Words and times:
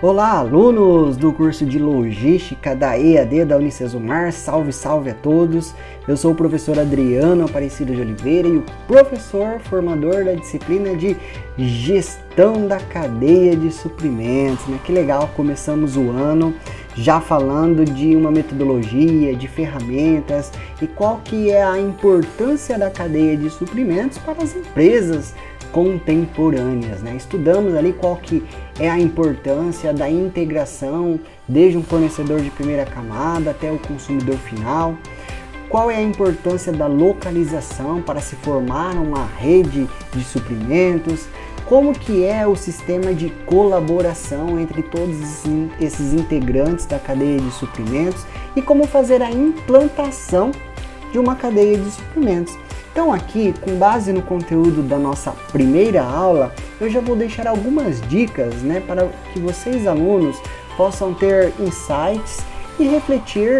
Olá, 0.00 0.38
alunos 0.38 1.16
do 1.16 1.32
curso 1.32 1.66
de 1.66 1.76
Logística 1.76 2.72
da 2.72 2.96
EAD 2.96 3.44
da 3.44 3.56
Unicesumar, 3.56 4.30
salve, 4.30 4.72
salve 4.72 5.10
a 5.10 5.14
todos. 5.14 5.74
Eu 6.06 6.16
sou 6.16 6.30
o 6.30 6.34
professor 6.36 6.78
Adriano 6.78 7.44
Aparecido 7.44 7.92
de 7.92 8.00
Oliveira 8.00 8.46
e 8.46 8.58
o 8.58 8.64
professor 8.86 9.58
formador 9.58 10.24
da 10.24 10.34
disciplina 10.34 10.94
de 10.94 11.16
Gestão 11.58 12.68
da 12.68 12.78
Cadeia 12.78 13.56
de 13.56 13.72
Suprimentos. 13.72 14.64
Né? 14.68 14.78
Que 14.84 14.92
legal, 14.92 15.28
começamos 15.34 15.96
o 15.96 16.10
ano 16.10 16.54
já 16.94 17.20
falando 17.20 17.84
de 17.84 18.14
uma 18.14 18.30
metodologia, 18.30 19.34
de 19.34 19.48
ferramentas 19.48 20.52
e 20.80 20.86
qual 20.86 21.20
que 21.24 21.50
é 21.50 21.64
a 21.64 21.76
importância 21.76 22.78
da 22.78 22.88
cadeia 22.88 23.36
de 23.36 23.50
suprimentos 23.50 24.16
para 24.18 24.44
as 24.44 24.54
empresas 24.54 25.34
contemporâneas. 25.72 27.02
Né? 27.02 27.14
Estudamos 27.16 27.74
ali 27.74 27.92
qual 27.92 28.16
que 28.16 28.42
é 28.78 28.88
a 28.88 28.98
importância 28.98 29.92
da 29.92 30.08
integração 30.08 31.18
desde 31.46 31.78
um 31.78 31.82
fornecedor 31.82 32.40
de 32.40 32.50
primeira 32.50 32.84
camada 32.84 33.50
até 33.50 33.70
o 33.70 33.78
consumidor 33.78 34.36
final. 34.36 34.94
Qual 35.68 35.90
é 35.90 35.96
a 35.96 36.02
importância 36.02 36.72
da 36.72 36.86
localização 36.86 38.00
para 38.00 38.20
se 38.20 38.36
formar 38.36 38.94
uma 38.94 39.26
rede 39.26 39.86
de 40.14 40.24
suprimentos? 40.24 41.26
Como 41.66 41.92
que 41.92 42.24
é 42.24 42.46
o 42.46 42.56
sistema 42.56 43.12
de 43.12 43.28
colaboração 43.44 44.58
entre 44.58 44.82
todos 44.82 45.44
esses 45.78 46.14
integrantes 46.14 46.86
da 46.86 46.98
cadeia 46.98 47.38
de 47.38 47.50
suprimentos 47.50 48.24
e 48.56 48.62
como 48.62 48.86
fazer 48.86 49.20
a 49.20 49.30
implantação 49.30 50.50
de 51.12 51.18
uma 51.18 51.36
cadeia 51.36 51.76
de 51.76 51.90
suprimentos? 51.90 52.56
Então 52.98 53.12
aqui, 53.12 53.54
com 53.60 53.76
base 53.76 54.12
no 54.12 54.20
conteúdo 54.20 54.82
da 54.82 54.98
nossa 54.98 55.30
primeira 55.52 56.02
aula, 56.02 56.52
eu 56.80 56.90
já 56.90 57.00
vou 57.00 57.14
deixar 57.14 57.46
algumas 57.46 58.00
dicas 58.08 58.54
né, 58.56 58.82
para 58.84 59.06
que 59.32 59.38
vocês 59.38 59.86
alunos 59.86 60.36
possam 60.76 61.14
ter 61.14 61.52
insights 61.60 62.44
e 62.76 62.88
refletir 62.88 63.52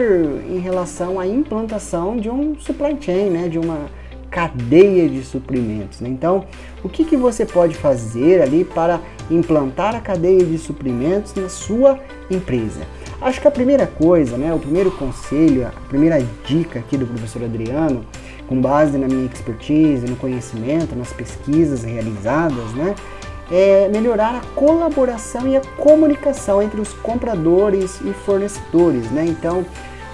em 0.51 0.59
relação 0.59 1.21
à 1.21 1.25
implantação 1.25 2.17
de 2.17 2.29
um 2.29 2.59
supply 2.59 2.97
chain, 3.01 3.31
né, 3.31 3.49
de 3.49 3.61
uma 3.61 3.87
cadeia 4.29 5.09
de 5.09 5.23
suprimentos. 5.23 6.01
Né? 6.01 6.09
Então, 6.09 6.45
o 6.83 6.89
que, 6.89 7.05
que 7.05 7.17
você 7.17 7.47
pode 7.47 7.77
fazer 7.77 8.43
ali 8.43 8.65
para 8.65 9.01
implantar 9.31 9.95
a 9.95 10.01
cadeia 10.01 10.45
de 10.45 10.59
suprimentos 10.59 11.33
na 11.37 11.49
sua 11.49 12.01
empresa? 12.29 12.81
Acho 13.21 13.41
que 13.41 13.47
a 13.47 13.53
primeira 13.53 13.87
coisa, 13.87 14.37
né, 14.37 14.53
o 14.53 14.59
primeiro 14.59 14.91
conselho, 14.91 15.69
a 15.69 15.89
primeira 15.89 16.21
dica 16.45 16.81
aqui 16.81 16.97
do 16.97 17.07
professor 17.07 17.45
Adriano 17.45 18.05
com 18.49 18.61
base 18.61 18.97
na 18.97 19.07
minha 19.07 19.27
expertise, 19.27 20.07
no 20.07 20.17
conhecimento, 20.17 20.97
nas 20.97 21.13
pesquisas 21.13 21.85
realizadas, 21.85 22.73
né, 22.73 22.95
é 23.51 23.89
melhorar 23.89 24.37
a 24.37 24.41
colaboração 24.55 25.47
e 25.49 25.57
a 25.57 25.61
comunicação 25.61 26.63
entre 26.63 26.81
os 26.81 26.93
compradores 26.93 28.01
e 28.01 28.13
fornecedores. 28.25 29.11
Né? 29.11 29.27
Então, 29.27 29.65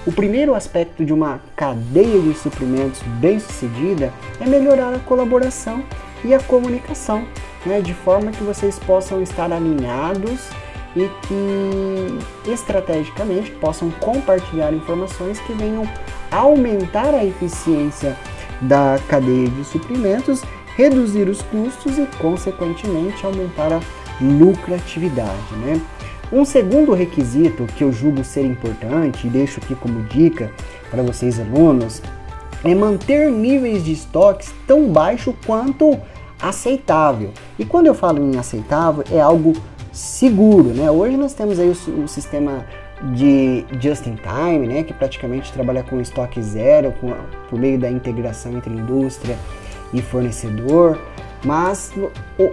o 0.05 0.11
primeiro 0.11 0.53
aspecto 0.53 1.03
de 1.03 1.11
uma 1.11 1.41
cadeia 1.55 2.21
de 2.21 2.33
suprimentos 2.35 3.01
bem 3.19 3.39
sucedida 3.39 4.13
é 4.39 4.45
melhorar 4.45 4.93
a 4.93 4.99
colaboração 4.99 5.83
e 6.23 6.33
a 6.33 6.39
comunicação, 6.39 7.25
né? 7.65 7.81
de 7.81 7.93
forma 7.93 8.31
que 8.31 8.43
vocês 8.43 8.79
possam 8.79 9.21
estar 9.21 9.51
alinhados 9.51 10.49
e 10.95 11.09
que 11.27 12.51
estrategicamente 12.51 13.51
possam 13.51 13.91
compartilhar 13.91 14.73
informações 14.73 15.39
que 15.41 15.51
venham 15.53 15.85
aumentar 16.31 17.13
a 17.13 17.23
eficiência 17.23 18.17
da 18.61 18.97
cadeia 19.07 19.49
de 19.49 19.63
suprimentos, 19.63 20.41
reduzir 20.75 21.27
os 21.29 21.41
custos 21.43 21.97
e, 21.97 22.05
consequentemente, 22.19 23.25
aumentar 23.25 23.73
a 23.73 23.81
lucratividade. 24.21 25.55
Né? 25.61 25.81
Um 26.31 26.43
segundo 26.43 26.93
requisito 26.93 27.65
que 27.77 27.83
eu 27.83 27.91
julgo 27.91 28.23
ser 28.23 28.45
importante 28.45 29.27
e 29.27 29.29
deixo 29.29 29.59
aqui 29.59 29.75
como 29.75 30.03
dica 30.03 30.51
para 30.89 31.03
vocês 31.03 31.39
alunos 31.39 32.01
é 32.63 32.73
manter 32.73 33.31
níveis 33.31 33.83
de 33.83 33.91
estoques 33.91 34.53
tão 34.65 34.87
baixo 34.87 35.35
quanto 35.45 35.99
aceitável. 36.41 37.31
E 37.59 37.65
quando 37.65 37.87
eu 37.87 37.93
falo 37.93 38.19
em 38.19 38.37
aceitável, 38.37 39.03
é 39.11 39.19
algo 39.19 39.53
seguro, 39.91 40.69
né? 40.69 40.89
Hoje 40.89 41.15
nós 41.15 41.33
temos 41.33 41.59
aí 41.59 41.69
o, 41.69 42.03
o 42.03 42.07
sistema 42.07 42.65
de 43.13 43.65
just 43.79 44.07
in 44.07 44.15
time, 44.15 44.67
né, 44.67 44.83
que 44.83 44.93
praticamente 44.93 45.51
trabalha 45.51 45.83
com 45.83 45.99
estoque 45.99 46.41
zero, 46.41 46.93
com, 46.93 47.13
por 47.49 47.59
meio 47.59 47.77
da 47.77 47.89
integração 47.89 48.53
entre 48.53 48.73
indústria 48.73 49.37
e 49.93 50.01
fornecedor. 50.01 50.97
Mas 51.43 51.93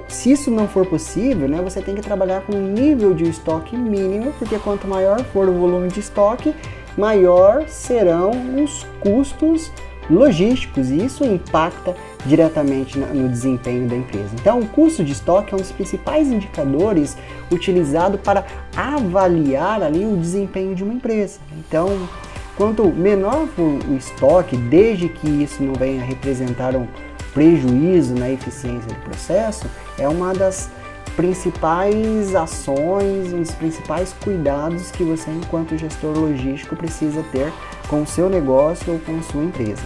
se 0.08 0.32
isso 0.32 0.50
não 0.50 0.68
for 0.68 0.84
possível, 0.84 1.48
né, 1.48 1.62
você 1.62 1.80
tem 1.80 1.94
que 1.94 2.02
trabalhar 2.02 2.42
com 2.42 2.54
um 2.54 2.72
nível 2.72 3.14
de 3.14 3.24
estoque 3.24 3.76
mínimo, 3.76 4.32
porque 4.38 4.58
quanto 4.58 4.86
maior 4.86 5.22
for 5.24 5.48
o 5.48 5.52
volume 5.52 5.88
de 5.88 6.00
estoque, 6.00 6.54
maior 6.96 7.66
serão 7.68 8.30
os 8.62 8.86
custos 9.00 9.72
logísticos 10.10 10.90
e 10.90 11.04
isso 11.04 11.24
impacta 11.24 11.94
diretamente 12.26 12.98
no 12.98 13.28
desempenho 13.28 13.88
da 13.88 13.96
empresa. 13.96 14.28
Então, 14.34 14.60
o 14.60 14.66
custo 14.66 15.04
de 15.04 15.12
estoque 15.12 15.52
é 15.52 15.56
um 15.56 15.60
dos 15.60 15.72
principais 15.72 16.28
indicadores 16.28 17.16
utilizado 17.50 18.18
para 18.18 18.44
avaliar 18.76 19.82
ali 19.82 20.04
o 20.04 20.16
desempenho 20.16 20.74
de 20.74 20.82
uma 20.84 20.94
empresa. 20.94 21.40
Então, 21.58 22.08
quanto 22.56 22.86
menor 22.86 23.46
for 23.48 23.78
o 23.88 23.96
estoque, 23.96 24.56
desde 24.56 25.08
que 25.08 25.28
isso 25.28 25.62
não 25.62 25.74
venha 25.74 26.04
representar 26.04 26.76
um 26.76 26.86
prejuízo 27.32 28.14
na 28.14 28.30
eficiência 28.30 28.88
do 28.88 28.94
processo, 29.02 29.66
é 29.98 30.08
uma 30.08 30.34
das 30.34 30.70
principais 31.16 32.34
ações, 32.34 33.32
dos 33.32 33.50
principais 33.52 34.14
cuidados 34.22 34.90
que 34.90 35.02
você, 35.02 35.30
enquanto 35.30 35.76
gestor 35.76 36.18
logístico, 36.18 36.74
precisa 36.76 37.22
ter 37.32 37.52
com 37.92 38.00
o 38.00 38.06
seu 38.06 38.30
negócio 38.30 38.90
ou 38.90 38.98
com 39.00 39.18
a 39.18 39.22
sua 39.22 39.44
empresa. 39.44 39.82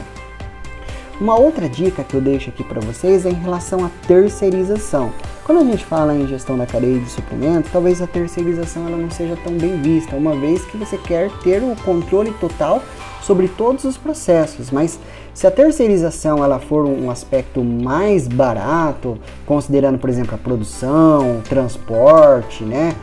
Uma 1.21 1.37
outra 1.37 1.69
dica 1.69 2.05
que 2.05 2.15
eu 2.15 2.21
deixo 2.21 2.50
aqui 2.50 2.62
para 2.62 2.81
vocês 2.81 3.27
é 3.27 3.31
em 3.31 3.34
relação 3.34 3.84
à 3.84 3.91
terceirização. 4.06 5.12
Quando 5.44 5.59
a 5.59 5.65
gente 5.65 5.84
fala 5.84 6.15
em 6.15 6.25
gestão 6.28 6.56
da 6.56 6.67
cadeia 6.67 7.00
de 7.00 7.11
suprimentos, 7.11 7.72
talvez 7.72 8.00
a 8.00 8.06
terceirização 8.06 8.87
ela 8.87 8.97
não 8.97 9.11
seja 9.11 9.37
tão 9.43 9.55
bem 9.55 9.81
vista, 9.83 10.15
uma 10.15 10.37
vez 10.37 10.65
que 10.67 10.77
você 10.77 10.97
quer 10.97 11.33
ter 11.43 11.65
o 11.65 11.75
controle 11.84 12.31
total 12.39 12.81
sobre 13.22 13.49
todos 13.49 13.83
os 13.83 13.97
processos, 13.97 14.71
mas 14.71 15.00
se 15.34 15.44
a 15.49 15.50
terceirização 15.50 16.44
ela 16.44 16.61
for 16.61 16.87
um 16.87 17.11
aspecto 17.11 17.65
mais 17.65 18.28
barato, 18.28 19.19
considerando, 19.44 19.99
por 19.99 20.09
exemplo, 20.09 20.37
a 20.37 20.38
produção, 20.38 21.38
o 21.38 21.43
transporte, 21.43 22.62
né, 22.62 22.94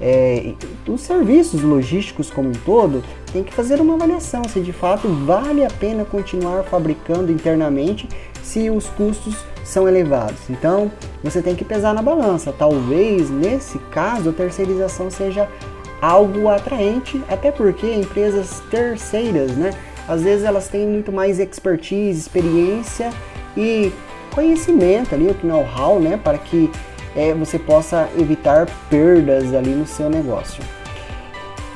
é, 0.00 0.52
os 0.86 1.00
serviços 1.00 1.62
logísticos 1.62 2.30
como 2.30 2.50
um 2.50 2.52
todo, 2.52 3.02
tem 3.36 3.44
que 3.44 3.52
fazer 3.52 3.82
uma 3.82 3.94
avaliação 3.94 4.44
se 4.44 4.60
de 4.60 4.72
fato 4.72 5.06
vale 5.08 5.62
a 5.62 5.68
pena 5.68 6.06
continuar 6.06 6.62
fabricando 6.62 7.30
internamente 7.30 8.08
se 8.42 8.70
os 8.70 8.88
custos 8.88 9.36
são 9.62 9.86
elevados. 9.86 10.48
Então, 10.48 10.90
você 11.22 11.42
tem 11.42 11.54
que 11.54 11.62
pesar 11.64 11.92
na 11.92 12.00
balança. 12.00 12.50
Talvez 12.50 13.28
nesse 13.28 13.78
caso 13.90 14.30
a 14.30 14.32
terceirização 14.32 15.10
seja 15.10 15.46
algo 16.00 16.48
atraente, 16.48 17.22
até 17.28 17.50
porque 17.50 17.86
empresas 17.92 18.60
terceiras, 18.70 19.50
né, 19.52 19.70
às 20.08 20.22
vezes 20.22 20.46
elas 20.46 20.68
têm 20.68 20.86
muito 20.86 21.12
mais 21.12 21.38
expertise, 21.38 22.18
experiência 22.18 23.10
e 23.54 23.92
conhecimento 24.34 25.14
ali, 25.14 25.26
o 25.26 25.46
know-how, 25.46 26.00
né, 26.00 26.18
para 26.22 26.38
que 26.38 26.70
é, 27.14 27.34
você 27.34 27.58
possa 27.58 28.08
evitar 28.18 28.66
perdas 28.88 29.52
ali 29.52 29.70
no 29.70 29.86
seu 29.86 30.08
negócio. 30.08 30.62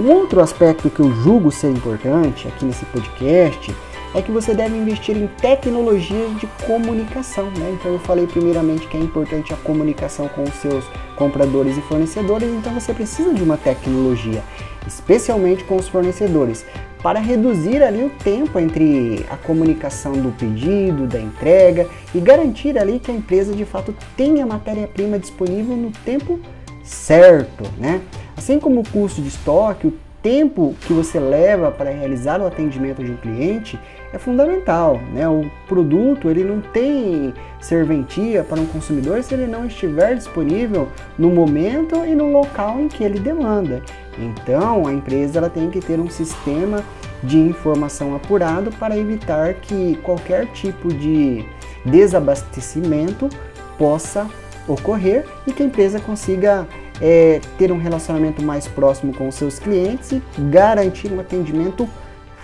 Um 0.00 0.11
outro 0.12 0.41
aspecto 0.41 0.88
que 0.88 1.00
eu 1.00 1.12
julgo 1.12 1.53
ser 1.53 1.71
importante 1.71 2.49
aqui 2.49 2.65
nesse 2.65 2.87
podcast 2.87 3.77
é 4.15 4.22
que 4.22 4.33
você 4.33 4.55
deve 4.55 4.75
investir 4.75 5.15
em 5.15 5.27
tecnologias 5.27 6.41
de 6.41 6.47
comunicação. 6.65 7.50
Né? 7.50 7.77
Então 7.78 7.93
eu 7.93 7.99
falei 7.99 8.26
primeiramente 8.26 8.88
que 8.88 8.97
é 8.97 9.00
importante 9.00 9.52
a 9.52 9.58
comunicação 9.58 10.26
com 10.29 10.44
os 10.44 10.55
seus 10.55 10.87
compradores 11.17 11.76
e 11.76 11.82
fornecedores, 11.82 12.49
então 12.49 12.73
você 12.73 12.94
precisa 12.94 13.35
de 13.35 13.43
uma 13.43 13.58
tecnologia, 13.58 14.43
especialmente 14.87 15.64
com 15.64 15.76
os 15.76 15.87
fornecedores, 15.87 16.64
para 17.02 17.20
reduzir 17.20 17.82
ali 17.82 18.02
o 18.02 18.11
tempo 18.25 18.58
entre 18.58 19.26
a 19.29 19.37
comunicação 19.37 20.12
do 20.12 20.31
pedido, 20.31 21.06
da 21.06 21.20
entrega 21.20 21.87
e 22.14 22.20
garantir 22.20 22.79
ali 22.79 22.99
que 22.99 23.11
a 23.11 23.14
empresa 23.14 23.52
de 23.52 23.67
fato 23.67 23.94
tenha 24.17 24.47
matéria-prima 24.47 25.19
disponível 25.19 25.76
no 25.76 25.91
tempo 26.06 26.41
certo, 26.82 27.64
né? 27.79 28.00
Assim 28.40 28.58
como 28.58 28.81
o 28.81 28.88
custo 28.88 29.20
de 29.20 29.28
estoque, 29.28 29.88
o 29.88 29.92
tempo 30.22 30.75
que 30.87 30.94
você 30.94 31.20
leva 31.20 31.70
para 31.70 31.90
realizar 31.90 32.40
o 32.40 32.46
atendimento 32.46 33.04
de 33.04 33.10
um 33.10 33.16
cliente 33.19 33.78
é 34.14 34.19
fundamental, 34.19 34.98
né? 35.12 35.28
O 35.28 35.44
produto 35.69 36.31
ele 36.31 36.42
não 36.42 36.58
tem 36.58 37.34
serventia 37.60 38.42
para 38.42 38.58
um 38.58 38.64
consumidor 38.64 39.22
se 39.22 39.34
ele 39.34 39.46
não 39.46 39.66
estiver 39.66 40.14
disponível 40.14 40.88
no 41.19 41.28
momento 41.28 42.02
e 42.06 42.14
no 42.14 42.32
local 42.32 42.81
em 42.81 42.88
que 42.88 43.04
ele 43.04 43.20
demanda. 43.20 43.82
Então, 44.19 44.87
a 44.87 44.92
empresa 44.94 45.37
ela 45.37 45.50
tem 45.50 45.69
que 45.69 45.78
ter 45.78 46.00
um 46.00 46.08
sistema 46.08 46.82
de 47.22 47.37
informação 47.37 48.16
apurado 48.16 48.70
para 48.72 48.96
evitar 48.96 49.52
que 49.52 49.96
qualquer 50.02 50.46
tipo 50.52 50.88
de 50.88 51.44
desabastecimento 51.84 53.28
possa 53.76 54.26
ocorrer 54.66 55.26
e 55.46 55.52
que 55.52 55.62
a 55.62 55.66
empresa 55.66 56.00
consiga 56.00 56.66
é, 57.00 57.41
ter 57.58 57.73
um 57.73 57.79
relacionamento 57.79 58.43
mais 58.43 58.67
próximo 58.67 59.14
com 59.14 59.29
os 59.29 59.35
seus 59.35 59.58
clientes 59.58 60.12
e 60.12 60.23
garantir 60.50 61.12
um 61.12 61.20
atendimento 61.20 61.88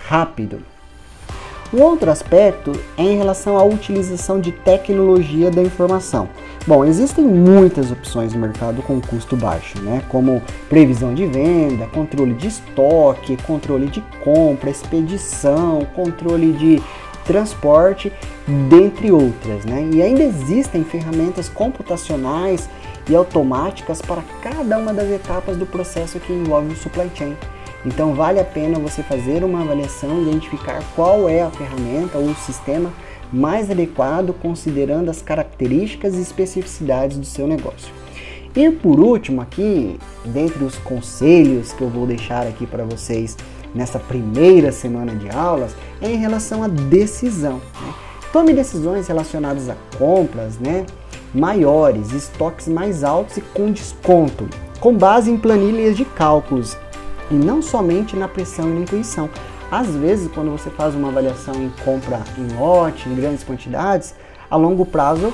rápido. 0.07 0.61
Um 1.73 1.81
outro 1.81 2.09
aspecto 2.09 2.71
é 2.97 3.03
em 3.03 3.17
relação 3.17 3.57
à 3.57 3.63
utilização 3.63 4.39
de 4.39 4.53
tecnologia 4.53 5.51
da 5.51 5.61
informação. 5.61 6.29
Bom, 6.65 6.85
existem 6.85 7.25
muitas 7.25 7.91
opções 7.91 8.33
no 8.33 8.39
mercado 8.39 8.81
com 8.81 9.01
custo 9.01 9.35
baixo, 9.35 9.77
né? 9.81 10.01
como 10.07 10.41
previsão 10.69 11.13
de 11.13 11.25
venda, 11.25 11.85
controle 11.87 12.33
de 12.35 12.47
estoque, 12.47 13.35
controle 13.43 13.87
de 13.87 14.01
compra, 14.23 14.69
expedição, 14.69 15.85
controle 15.93 16.53
de 16.53 16.81
transporte, 17.25 18.13
dentre 18.69 19.11
outras. 19.11 19.65
Né? 19.65 19.89
E 19.93 20.01
ainda 20.01 20.23
existem 20.23 20.85
ferramentas 20.85 21.49
computacionais 21.49 22.69
e 23.09 23.15
automáticas 23.15 24.01
para 24.01 24.21
cada 24.41 24.77
uma 24.77 24.93
das 24.93 25.09
etapas 25.09 25.57
do 25.57 25.65
processo 25.65 26.19
que 26.19 26.33
envolve 26.33 26.73
o 26.73 26.75
supply 26.75 27.09
chain. 27.15 27.35
Então 27.85 28.13
vale 28.13 28.39
a 28.39 28.43
pena 28.43 28.79
você 28.79 29.01
fazer 29.03 29.43
uma 29.43 29.61
avaliação 29.61 30.19
e 30.19 30.29
identificar 30.29 30.83
qual 30.95 31.29
é 31.29 31.41
a 31.41 31.49
ferramenta 31.49 32.17
ou 32.17 32.25
o 32.25 32.35
sistema 32.35 32.91
mais 33.31 33.69
adequado 33.69 34.33
considerando 34.33 35.09
as 35.09 35.21
características 35.21 36.15
e 36.15 36.21
especificidades 36.21 37.17
do 37.17 37.25
seu 37.25 37.47
negócio. 37.47 37.93
E 38.55 38.71
por 38.71 38.99
último 38.99 39.41
aqui, 39.41 39.99
dentre 40.25 40.63
os 40.63 40.77
conselhos 40.77 41.73
que 41.73 41.81
eu 41.81 41.89
vou 41.89 42.07
deixar 42.07 42.47
aqui 42.47 42.65
para 42.65 42.83
vocês 42.83 43.37
nessa 43.75 43.99
primeira 43.99 44.71
semana 44.71 45.13
de 45.13 45.29
aulas, 45.29 45.75
é 46.01 46.09
em 46.09 46.17
relação 46.17 46.63
à 46.63 46.67
decisão. 46.67 47.55
Né? 47.55 47.93
Tome 48.33 48.53
decisões 48.53 49.07
relacionadas 49.07 49.69
a 49.69 49.75
compras 49.97 50.57
né, 50.57 50.85
maiores, 51.33 52.11
estoques 52.11 52.67
mais 52.67 53.03
altos 53.03 53.37
e 53.37 53.41
com 53.41 53.71
desconto, 53.71 54.47
com 54.79 54.95
base 54.95 55.29
em 55.29 55.37
planilhas 55.37 55.95
de 55.97 56.05
cálculos 56.05 56.77
e 57.29 57.33
não 57.33 57.61
somente 57.61 58.15
na 58.15 58.27
pressão 58.27 58.69
e 58.69 58.73
na 58.73 58.79
intuição. 58.81 59.29
Às 59.69 59.87
vezes, 59.87 60.29
quando 60.33 60.51
você 60.51 60.69
faz 60.69 60.95
uma 60.95 61.09
avaliação 61.09 61.55
em 61.55 61.69
compra 61.83 62.21
em 62.37 62.47
lote, 62.57 63.09
em 63.09 63.15
grandes 63.15 63.43
quantidades, 63.43 64.15
a 64.49 64.55
longo 64.55 64.85
prazo 64.85 65.33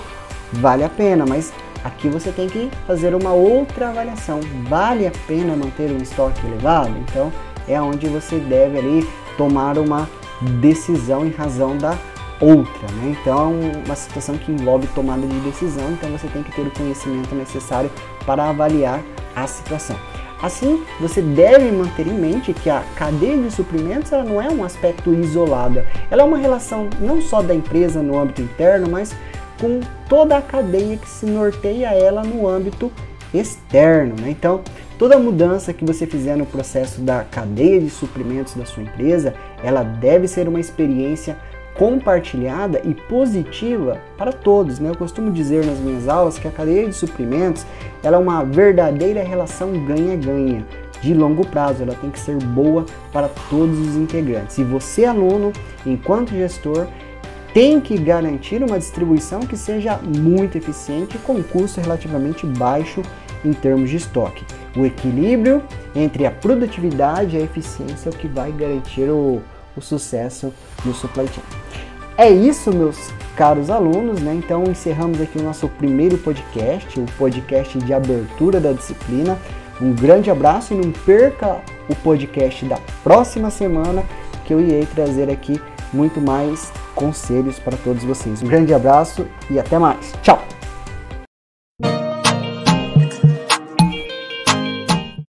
vale 0.51 0.83
a 0.83 0.89
pena, 0.89 1.25
mas 1.27 1.53
aqui 1.83 2.09
você 2.09 2.31
tem 2.31 2.47
que 2.47 2.71
fazer 2.87 3.13
uma 3.13 3.31
outra 3.31 3.89
avaliação. 3.89 4.39
Vale 4.67 5.05
a 5.05 5.11
pena 5.27 5.55
manter 5.55 5.91
um 5.91 5.97
estoque 5.97 6.45
elevado? 6.47 6.91
Então, 7.07 7.31
é 7.67 7.79
onde 7.79 8.07
você 8.07 8.37
deve 8.37 8.79
ali 8.79 9.07
tomar 9.37 9.77
uma 9.77 10.09
decisão 10.59 11.25
em 11.25 11.29
razão 11.29 11.77
da 11.77 11.97
outra, 12.43 12.87
né? 12.95 13.15
Então, 13.19 13.53
é 13.61 13.85
uma 13.85 13.95
situação 13.95 14.37
que 14.37 14.51
envolve 14.51 14.87
tomada 14.87 15.25
de 15.25 15.39
decisão, 15.39 15.91
então 15.91 16.09
você 16.11 16.27
tem 16.27 16.43
que 16.43 16.51
ter 16.51 16.61
o 16.61 16.71
conhecimento 16.71 17.33
necessário 17.33 17.89
para 18.25 18.49
avaliar 18.49 19.01
a 19.35 19.47
situação. 19.47 19.95
Assim, 20.41 20.83
você 20.99 21.21
deve 21.21 21.71
manter 21.71 22.05
em 22.05 22.13
mente 22.13 22.53
que 22.53 22.69
a 22.69 22.83
cadeia 22.97 23.37
de 23.37 23.49
suprimentos 23.49 24.11
ela 24.11 24.25
não 24.25 24.41
é 24.41 24.49
um 24.49 24.63
aspecto 24.63 25.13
isolado, 25.13 25.81
ela 26.11 26.23
é 26.23 26.25
uma 26.25 26.37
relação 26.37 26.89
não 26.99 27.21
só 27.21 27.41
da 27.41 27.55
empresa 27.55 28.03
no 28.03 28.19
âmbito 28.19 28.41
interno, 28.41 28.89
mas 28.89 29.15
com 29.59 29.79
toda 30.09 30.37
a 30.37 30.41
cadeia 30.41 30.97
que 30.97 31.07
se 31.07 31.25
norteia 31.25 31.93
ela 31.93 32.23
no 32.23 32.45
âmbito 32.45 32.91
externo. 33.33 34.15
Né? 34.19 34.31
Então, 34.31 34.61
toda 34.99 35.17
mudança 35.17 35.71
que 35.71 35.85
você 35.85 36.05
fizer 36.05 36.35
no 36.35 36.45
processo 36.45 36.99
da 36.99 37.23
cadeia 37.23 37.79
de 37.79 37.89
suprimentos 37.89 38.53
da 38.55 38.65
sua 38.65 38.83
empresa, 38.83 39.33
ela 39.63 39.81
deve 39.81 40.27
ser 40.27 40.49
uma 40.49 40.59
experiência 40.59 41.37
compartilhada 41.77 42.81
e 42.83 42.93
positiva 42.93 43.97
para 44.17 44.31
todos. 44.31 44.79
Né? 44.79 44.89
Eu 44.89 44.95
costumo 44.95 45.31
dizer 45.31 45.65
nas 45.65 45.79
minhas 45.79 46.07
aulas 46.07 46.37
que 46.37 46.47
a 46.47 46.51
cadeia 46.51 46.87
de 46.87 46.93
suprimentos 46.93 47.65
ela 48.03 48.17
é 48.17 48.19
uma 48.19 48.43
verdadeira 48.43 49.23
relação 49.23 49.71
ganha-ganha 49.85 50.65
de 51.01 51.13
longo 51.13 51.45
prazo, 51.45 51.83
ela 51.83 51.95
tem 51.95 52.09
que 52.09 52.19
ser 52.19 52.37
boa 52.37 52.85
para 53.11 53.27
todos 53.49 53.77
os 53.77 53.95
integrantes. 53.95 54.57
E 54.57 54.63
você, 54.63 55.03
aluno, 55.03 55.51
enquanto 55.85 56.29
gestor, 56.29 56.87
tem 57.53 57.79
que 57.79 57.97
garantir 57.97 58.63
uma 58.63 58.79
distribuição 58.79 59.41
que 59.41 59.57
seja 59.57 59.97
muito 59.97 60.57
eficiente 60.57 61.17
com 61.19 61.43
custo 61.43 61.81
relativamente 61.81 62.45
baixo 62.47 63.01
em 63.43 63.51
termos 63.51 63.89
de 63.89 63.97
estoque. 63.97 64.45
O 64.75 64.85
equilíbrio 64.85 65.61
entre 65.93 66.25
a 66.25 66.31
produtividade 66.31 67.35
e 67.35 67.39
a 67.39 67.43
eficiência 67.43 68.09
é 68.09 68.11
o 68.11 68.15
que 68.15 68.27
vai 68.27 68.51
garantir 68.51 69.09
o, 69.09 69.41
o 69.75 69.81
sucesso 69.81 70.53
no 70.85 70.93
supply 70.93 71.27
chain. 71.27 71.43
É 72.17 72.29
isso, 72.29 72.71
meus 72.71 73.11
caros 73.35 73.69
alunos, 73.69 74.21
né? 74.21 74.33
Então 74.35 74.63
encerramos 74.63 75.19
aqui 75.19 75.39
o 75.39 75.43
nosso 75.43 75.67
primeiro 75.67 76.17
podcast, 76.17 76.99
o 76.99 77.05
podcast 77.17 77.77
de 77.79 77.93
abertura 77.93 78.59
da 78.59 78.71
disciplina. 78.71 79.37
Um 79.81 79.93
grande 79.93 80.29
abraço 80.29 80.73
e 80.73 80.77
não 80.77 80.91
perca 80.91 81.57
o 81.89 81.95
podcast 81.95 82.63
da 82.65 82.77
próxima 83.03 83.49
semana 83.49 84.03
que 84.45 84.53
eu 84.53 84.61
irei 84.61 84.85
trazer 84.85 85.29
aqui 85.29 85.59
muito 85.91 86.21
mais 86.21 86.71
conselhos 86.95 87.59
para 87.59 87.77
todos 87.77 88.03
vocês. 88.03 88.41
Um 88.41 88.47
grande 88.47 88.73
abraço 88.73 89.25
e 89.49 89.59
até 89.59 89.79
mais. 89.79 90.13
Tchau! 90.21 90.52